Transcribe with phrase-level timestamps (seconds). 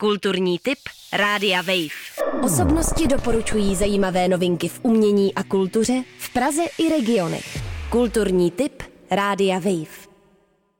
[0.00, 0.78] Kulturní tip
[1.12, 2.42] Rádia Wave.
[2.42, 7.58] Osobnosti doporučují zajímavé novinky v umění a kultuře v Praze i regionech.
[7.90, 10.08] Kulturní tip Rádia Wave.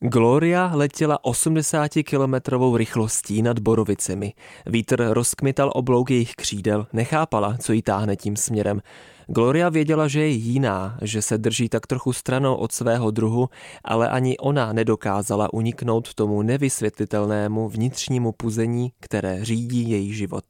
[0.00, 4.32] Gloria letěla 80-kilometrovou rychlostí nad Borovicemi.
[4.66, 8.80] Vítr rozkmital oblouk jejich křídel, nechápala, co jí táhne tím směrem.
[9.32, 13.48] Gloria věděla, že je jiná, že se drží tak trochu stranou od svého druhu,
[13.84, 20.44] ale ani ona nedokázala uniknout tomu nevysvětlitelnému vnitřnímu puzení, které řídí její život.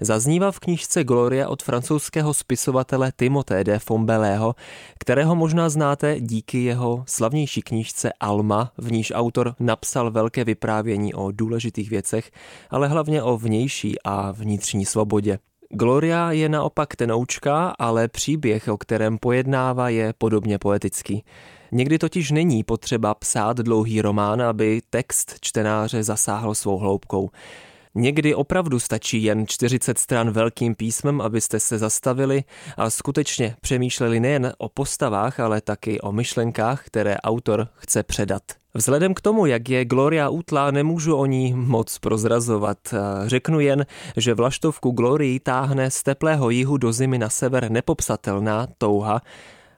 [0.00, 4.54] Zaznívá v knížce Gloria od francouzského spisovatele Timothée de Fombelého,
[4.98, 11.30] kterého možná znáte díky jeho slavnější knížce Alma, v níž autor napsal velké vyprávění o
[11.30, 12.30] důležitých věcech,
[12.70, 15.38] ale hlavně o vnější a vnitřní svobodě.
[15.74, 21.24] Gloria je naopak tenoučka, ale příběh, o kterém pojednává, je podobně poetický.
[21.72, 27.30] Někdy totiž není potřeba psát dlouhý román, aby text čtenáře zasáhl svou hloubkou.
[27.94, 32.44] Někdy opravdu stačí jen 40 stran velkým písmem, abyste se zastavili
[32.76, 38.61] a skutečně přemýšleli nejen o postavách, ale taky o myšlenkách, které autor chce předat.
[38.74, 42.78] Vzhledem k tomu, jak je Gloria útlá, nemůžu o ní moc prozrazovat.
[43.26, 49.20] Řeknu jen, že vlaštovku Glorii táhne z teplého jihu do zimy na sever nepopsatelná touha,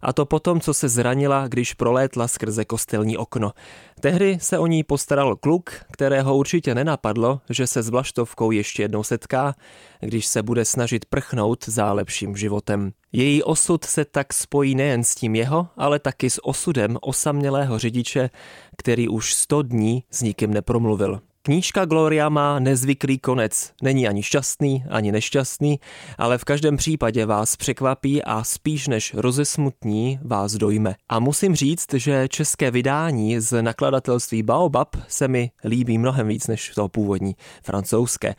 [0.05, 3.53] a to potom, co se zranila, když prolétla skrze kostelní okno.
[4.01, 9.03] Tehdy se o ní postaral kluk, kterého určitě nenapadlo, že se s Vlaštovkou ještě jednou
[9.03, 9.55] setká,
[10.01, 12.93] když se bude snažit prchnout za lepším životem.
[13.13, 18.31] Její osud se tak spojí nejen s tím jeho, ale taky s osudem osamělého řidiče,
[18.77, 21.21] který už sto dní s nikým nepromluvil.
[21.47, 23.73] Knížka Gloria má nezvyklý konec.
[23.83, 25.81] Není ani šťastný, ani nešťastný,
[26.19, 30.95] ale v každém případě vás překvapí a spíš než rozesmutní vás dojme.
[31.09, 36.73] A musím říct, že české vydání z nakladatelství Baobab se mi líbí mnohem víc než
[36.75, 38.35] to původní francouzské.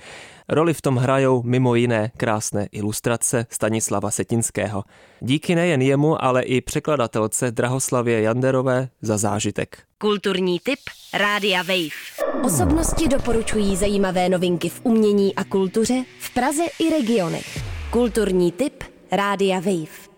[0.50, 4.84] Roli v tom hrajou mimo jiné krásné ilustrace Stanislava Setinského.
[5.20, 9.78] Díky nejen jemu, ale i překladatelce Drahoslavě Janderové za zážitek.
[9.98, 10.80] Kulturní tip
[11.14, 12.44] Rádia Wave.
[12.44, 17.64] Osobnosti doporučují zajímavé novinky v umění a kultuře v Praze i regionech.
[17.92, 20.15] Kulturní tip Rádia Wave.